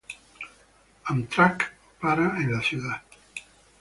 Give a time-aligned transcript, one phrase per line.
[1.03, 3.03] Amtrak para en la ciudad.